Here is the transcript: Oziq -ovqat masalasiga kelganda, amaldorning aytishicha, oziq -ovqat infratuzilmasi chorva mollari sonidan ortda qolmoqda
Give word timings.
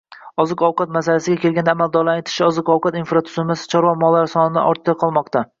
Oziq 0.43 0.61
-ovqat 0.67 0.93
masalasiga 0.95 1.37
kelganda, 1.43 1.75
amaldorning 1.77 2.23
aytishicha, 2.23 2.49
oziq 2.53 2.73
-ovqat 2.77 2.99
infratuzilmasi 3.03 3.73
chorva 3.75 3.95
mollari 4.07 4.35
sonidan 4.37 4.67
ortda 4.75 5.01
qolmoqda 5.05 5.49